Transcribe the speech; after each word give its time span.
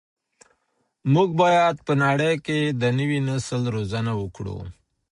موږ 1.13 1.29
باید 1.41 1.75
په 1.87 1.93
نړۍ 2.03 2.35
کي 2.45 2.59
د 2.81 2.83
نوي 2.99 3.19
نسل 3.29 3.61
روزنه 3.75 4.11
وکړو. 4.21 4.57